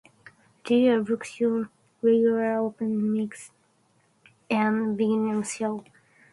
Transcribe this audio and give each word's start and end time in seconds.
There 0.67 0.97
are 0.99 1.03
booked 1.03 1.27
shows, 1.27 1.67
regular 2.01 2.57
open 2.57 2.99
mics 3.03 3.51
and 4.49 4.97
"bringer" 4.97 5.43
shows. 5.43 5.83